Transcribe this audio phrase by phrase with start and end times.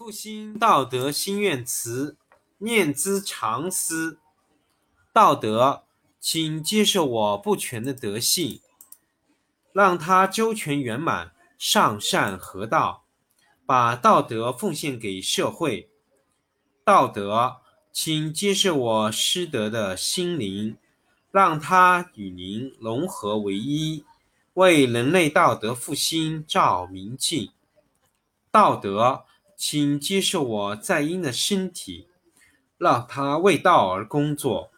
[0.00, 2.16] 复兴道德心愿词，
[2.56, 4.18] 念兹常思。
[5.12, 5.82] 道德，
[6.18, 8.62] 请接受我不全的德性，
[9.74, 13.04] 让它周全圆满，上善合道，
[13.66, 15.90] 把道德奉献给社会。
[16.82, 17.56] 道德，
[17.92, 20.78] 请接受我失德的心灵，
[21.30, 24.06] 让它与您融合为一，
[24.54, 27.50] 为人类道德复兴照明镜。
[28.50, 29.26] 道德。
[29.62, 32.08] 请接受我在阴的身体，
[32.78, 34.72] 让它为道而工作，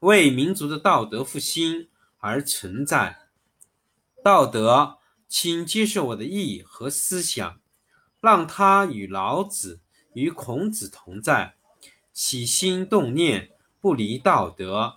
[0.00, 1.86] 为民族的道德复兴
[2.18, 3.28] 而存在。
[4.20, 4.98] 道德，
[5.28, 7.60] 请接受我的意和思想，
[8.20, 9.78] 让它与老子、
[10.14, 11.54] 与孔子同在，
[12.12, 14.96] 起心动念不离道德。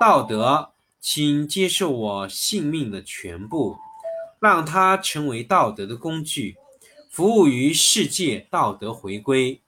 [0.00, 3.76] 道德，请接受我性命的全部，
[4.40, 6.56] 让它成为道德的工具。
[7.16, 9.62] 服务于世界道德回归。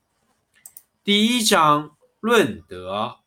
[1.02, 3.21] 第一章论德：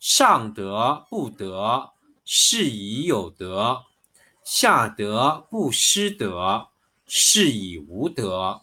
[0.00, 1.90] 上德不德，
[2.24, 3.84] 是以有德；
[4.42, 6.68] 下德不失德，
[7.06, 8.62] 是以无德。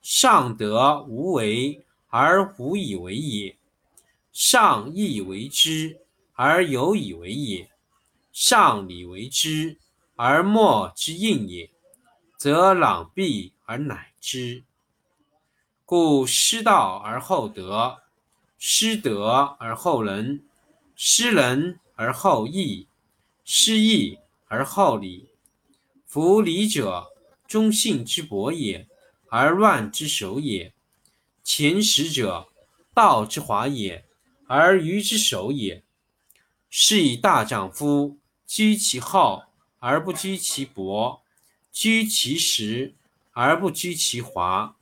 [0.00, 3.56] 上德无为而无以为也，
[4.32, 5.98] 上义为之
[6.34, 7.68] 而有以为也，
[8.30, 9.76] 上礼为之
[10.14, 11.68] 而莫之应也，
[12.38, 14.09] 则攘臂而乃。
[14.20, 14.64] 之，
[15.84, 18.02] 故失道而后德，
[18.58, 20.44] 失德而后仁，
[20.94, 22.86] 失仁而后义，
[23.44, 25.30] 失义而后礼。
[26.06, 27.08] 夫礼者，
[27.46, 28.88] 忠信之薄也，
[29.28, 30.72] 而乱之首也；
[31.42, 32.48] 前识者，
[32.92, 34.04] 道之华也，
[34.46, 35.82] 而愚之首也。
[36.68, 39.44] 是以大丈夫居其厚
[39.78, 41.22] 而不居其薄，
[41.72, 42.94] 居其实。
[43.32, 44.76] 而不居其华，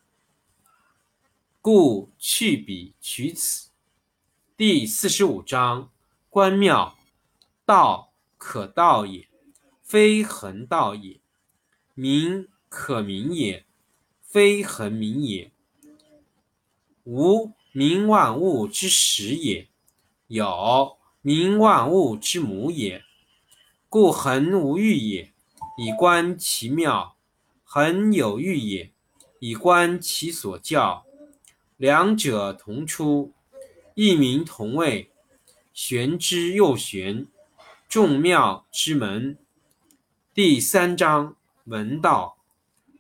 [1.61, 3.69] 故去彼取此。
[4.57, 5.91] 第四十五章：
[6.31, 6.97] 关庙，
[7.67, 9.29] 道可道也，
[9.83, 11.21] 非恒道也；
[11.95, 13.67] 名可名也，
[14.23, 15.53] 非恒名也。
[17.05, 19.69] 无名，万物之始也；
[20.27, 23.05] 有名，万物之母也。
[23.91, 25.35] 故恒无欲也，
[25.77, 27.18] 以观其妙。
[27.71, 28.95] 恒有欲也，
[29.41, 31.05] 以观其所教。
[31.77, 33.35] 两者同出，
[33.93, 35.13] 异名同谓，
[35.75, 37.27] 玄之又玄，
[37.87, 39.37] 众妙之门。
[40.33, 42.39] 第三章：闻道。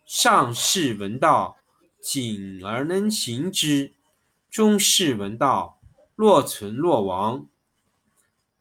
[0.04, 1.56] 上士闻道，
[2.02, 3.94] 谨而能行之；
[4.50, 5.80] 中士闻道，
[6.14, 7.46] 若存若亡；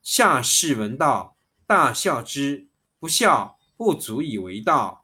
[0.02, 1.36] 下士闻道，
[1.66, 5.04] 大孝之，不孝，不足以为道。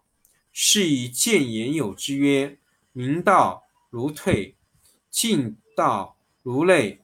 [0.55, 2.59] 是以见言有之曰：
[2.91, 4.55] 明道如退，
[5.09, 7.01] 进道如累，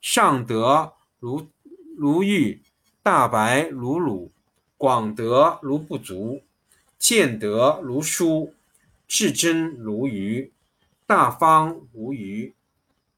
[0.00, 1.48] 上德如
[1.96, 2.62] 如玉，
[3.02, 4.30] 大白如鲁，
[4.76, 6.42] 广德如不足，
[6.96, 8.54] 见德如疏，
[9.08, 10.52] 至真如愚，
[11.06, 12.54] 大方无余，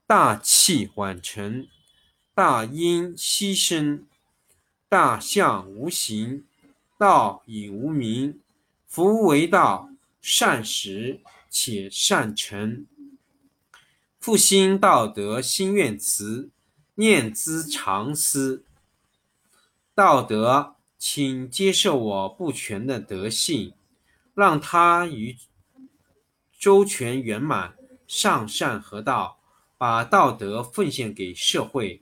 [0.06, 1.68] 大器晚成，
[2.34, 4.06] 大音希声，
[4.88, 6.46] 大象无形，
[6.96, 8.40] 道隐无名。
[8.88, 9.90] 夫为道，
[10.22, 12.86] 善始且善成。
[14.18, 16.48] 复兴道德心愿词，
[16.94, 18.64] 念兹常思。
[19.94, 23.74] 道德，请接受我不全的德性，
[24.34, 25.36] 让它于
[26.58, 29.38] 周全圆满，上善合道，
[29.76, 32.00] 把道德奉献给社会。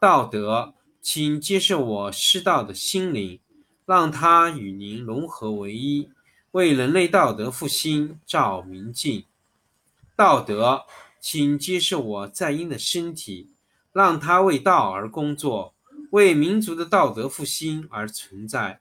[0.00, 3.38] 道德，请接受我失道的心灵。
[3.86, 6.10] 让它与您融合为一，
[6.52, 9.24] 为人类道德复兴照明镜。
[10.16, 10.84] 道德，
[11.20, 13.50] 请接受我在因的身体，
[13.92, 15.74] 让它为道而工作，
[16.10, 18.80] 为民族的道德复兴而存在。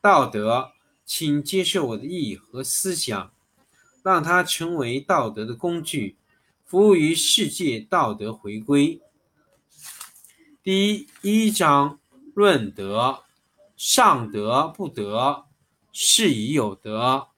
[0.00, 0.72] 道德，
[1.04, 3.32] 请接受我的意和思想，
[4.04, 6.16] 让它成为道德的工具，
[6.64, 9.00] 服务于世界道德回归。
[10.62, 11.98] 第一章
[12.32, 13.24] 论德。
[13.82, 15.46] 上德不德，
[15.90, 17.30] 是以有德；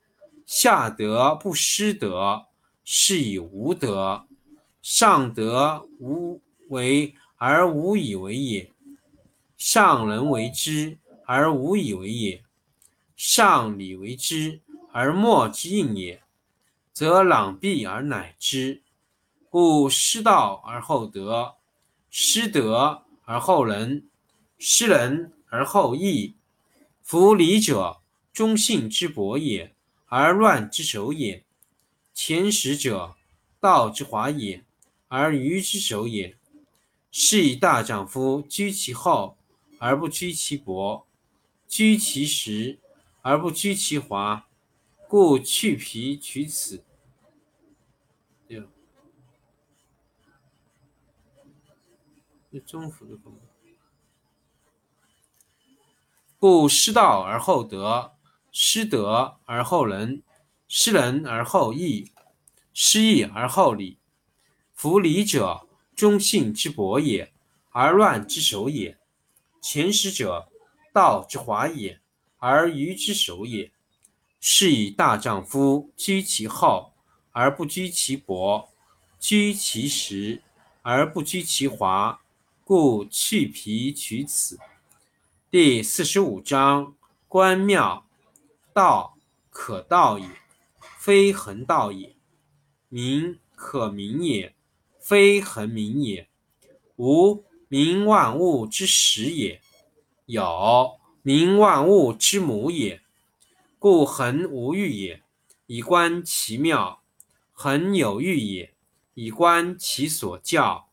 [0.44, 2.46] 下德不失德，
[2.82, 4.26] 是以无德。
[4.82, 8.72] 上德无为而无以为也，
[9.56, 12.42] 上人为之而无以为也，
[13.14, 14.60] 上礼为之
[14.90, 16.24] 而莫之应也，
[16.92, 18.82] 则攘臂而乃之。
[19.48, 21.54] 故失道而后德，
[22.10, 24.08] 失德而后仁，
[24.58, 25.32] 失仁。
[25.52, 26.34] 而后义，
[27.02, 28.00] 夫礼者，
[28.32, 29.74] 忠信之薄也，
[30.06, 31.44] 而乱之首也；
[32.14, 33.16] 前识者，
[33.60, 34.64] 道之华也，
[35.08, 36.38] 而愚之守也。
[37.10, 39.36] 是以大丈夫居其厚
[39.78, 41.06] 而不居其薄，
[41.68, 42.78] 居其实
[43.20, 44.48] 而不居其华，
[45.06, 46.82] 故去皮取此。
[48.48, 48.62] 对，
[52.50, 53.14] 这中府的
[56.42, 58.14] 故失道而后德，
[58.50, 60.24] 失德而后仁，
[60.66, 62.10] 失仁而后义，
[62.74, 63.98] 失义而后礼。
[64.74, 67.32] 夫礼者，忠信之薄也，
[67.70, 68.96] 而乱之首也；
[69.60, 70.48] 前识者，
[70.92, 72.00] 道之华也，
[72.38, 73.70] 而愚之首也。
[74.40, 76.92] 是以大丈夫居其厚
[77.30, 78.68] 而不居其薄，
[79.20, 80.42] 居其实
[80.82, 82.20] 而不居其华，
[82.64, 84.58] 故去皮取此。
[85.52, 86.96] 第四十五章：
[87.28, 88.06] 关庙，
[88.72, 89.18] 道
[89.50, 90.26] 可道也，
[90.98, 92.16] 非恒道也；
[92.88, 94.54] 名可名也。
[94.98, 96.30] 非恒名也，
[96.96, 99.60] 无名万物之始也，
[100.24, 103.02] 有名万物之母也。
[103.78, 105.22] 故恒无欲也，
[105.66, 107.02] 以观其妙；
[107.52, 108.72] 恒有欲也，
[109.12, 110.88] 以观其所教。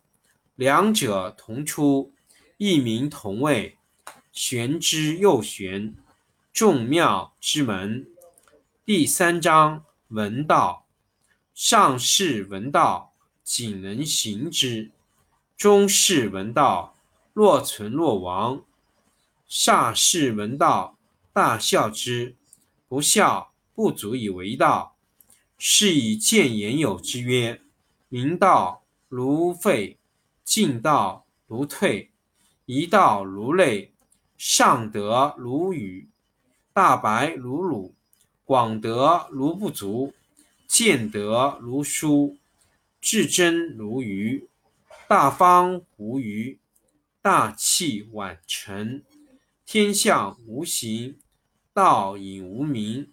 [0.56, 2.12] 两者同出，
[2.58, 3.78] 异名同谓，
[4.42, 5.94] 玄之又玄，
[6.54, 8.08] 众妙之门。
[8.86, 10.86] 第三章：闻道，
[11.54, 13.12] 上士闻道。
[13.44, 14.92] 仅能行之，
[15.58, 16.96] 中士闻道，
[17.34, 18.64] 若存若亡；
[19.46, 20.98] 下士闻道，
[21.34, 22.38] 大孝之，
[22.88, 24.96] 不孝不足以为道。
[25.58, 27.62] 是以见言有之曰：
[28.08, 29.98] 明道如废，
[30.46, 32.12] 进道如退，
[32.66, 33.92] 一道如累，
[34.40, 36.08] 上德如雨，
[36.72, 37.94] 大白如鲁，
[38.46, 40.14] 广德如不足，
[40.66, 42.38] 见德如疏。
[43.02, 44.48] 至真如愚，
[45.10, 46.58] 大方无余，
[47.22, 49.04] 大器晚成，
[49.66, 51.20] 天下无形，
[51.74, 53.12] 道隐无名。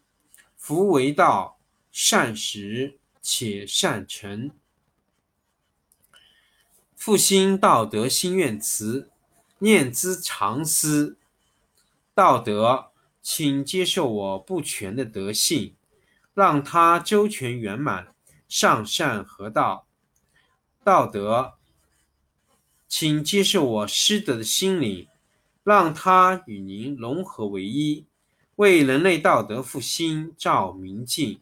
[0.55, 1.59] 夫为道，
[1.91, 4.53] 善始且善成。
[6.95, 9.11] 复兴道德心愿词，
[9.59, 11.17] 念兹常思。
[12.15, 12.91] 道德，
[13.23, 15.75] 请接受我不全的德性，
[16.35, 18.09] 让它周全圆满。
[18.49, 19.89] 上善合道，
[20.85, 21.55] 道德，
[22.87, 25.09] 请接受我失德的心灵，
[25.65, 28.07] 让它与您融合为一，
[28.55, 31.41] 为人类道德复兴照明镜。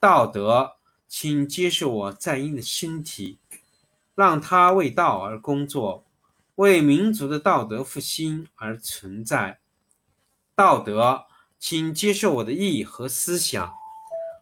[0.00, 0.72] 道德，
[1.06, 3.38] 请接受我在阴的身体，
[4.16, 6.04] 让它为道而工作，
[6.60, 9.60] 为民族的道德复兴而存在。
[10.54, 11.24] 道德，
[11.58, 13.72] 请接受我的意义和思想，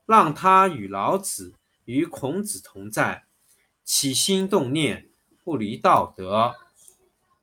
[0.04, 1.54] 让它与老子。
[1.84, 3.24] 与孔子同在，
[3.84, 5.08] 起心动念
[5.44, 6.56] 不离道德。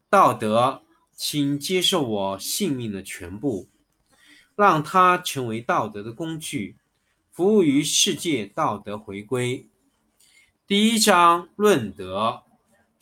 [0.10, 0.84] 道德，
[1.16, 3.70] 请接受我性命的全部，
[4.58, 6.76] 让它成为道德的工具，
[7.32, 9.70] 服务于世界道德回归。
[10.68, 12.44] 第一章论德：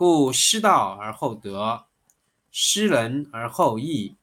[0.00, 1.84] 故失道而后德，
[2.50, 4.16] 失仁而后义，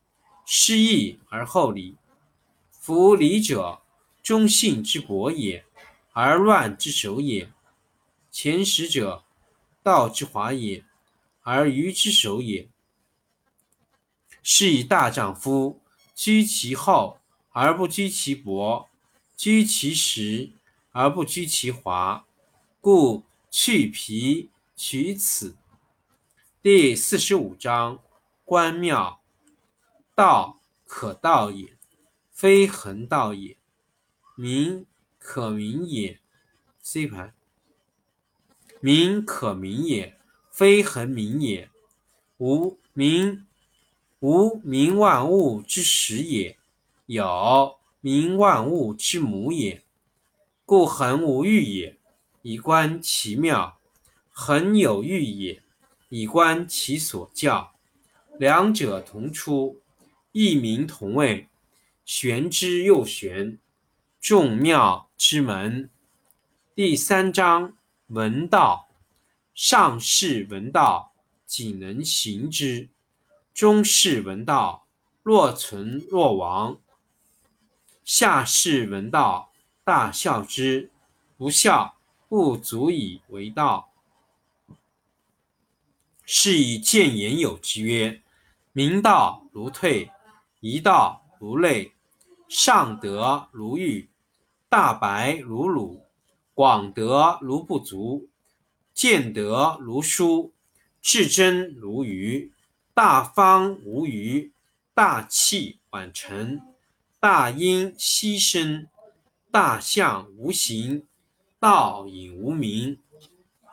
[0.44, 1.98] 失义而后礼。
[2.72, 3.84] 夫礼者，
[4.24, 5.64] 忠信之薄也，
[6.14, 7.52] 而乱之首也。
[8.32, 9.24] 前识者，
[9.84, 10.84] 道之华也，
[11.44, 12.68] 而愚之首也。
[14.42, 15.80] 是以大丈夫
[16.16, 17.20] 居其厚
[17.52, 18.90] 而不居其薄，
[19.36, 20.54] 居其实
[20.90, 22.26] 而不居其华，
[22.82, 25.56] 故去皮取此。
[26.60, 28.00] 第四十五章：
[28.44, 29.22] 关庙，
[30.16, 31.78] 道可道也，
[32.32, 33.58] 非恒道也；
[34.36, 34.88] 名
[35.20, 36.20] 可名也。
[36.82, 37.36] C 盘。
[38.82, 40.18] 名可名也，
[40.50, 41.70] 非恒名也。
[42.38, 43.46] 无名，
[44.20, 46.58] 无名万物之始也；
[47.06, 49.84] 有名万物之母也。
[50.66, 52.00] 故恒无欲也，
[52.42, 53.78] 以观其妙；
[54.32, 55.62] 恒有欲也，
[56.10, 57.74] 以观其所教。
[58.40, 59.82] 两者同出，
[60.32, 61.48] 异名同谓，
[62.06, 63.58] 玄之又玄，
[64.20, 65.90] 众妙之门。
[66.76, 67.74] 第三章。
[68.10, 68.88] 闻道，
[69.54, 71.12] 上士闻道，
[71.46, 72.88] 仅能行之；
[73.54, 74.88] 中士闻道，
[75.24, 76.80] 若存若亡；
[78.06, 79.52] 下士闻道，
[79.84, 80.90] 大笑之。
[81.36, 81.98] 不孝，
[82.30, 83.90] 不足以为道。
[86.30, 88.22] 是以见言有之曰：
[88.74, 90.12] 明道如退，
[90.60, 91.94] 夷道如累，
[92.50, 94.10] 上德如玉，
[94.68, 96.04] 大白如鲁，
[96.54, 98.28] 广德如不足，
[98.94, 100.52] 见德如疏，
[101.02, 102.52] 至真如愚，
[102.94, 104.52] 大方无余，
[104.94, 106.60] 大器晚成，
[107.22, 108.86] 大音希声，
[109.50, 111.08] 大象无形，
[111.58, 113.00] 道隐无名。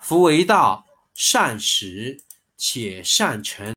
[0.01, 2.23] 夫为道，善始
[2.67, 3.67] 且善成。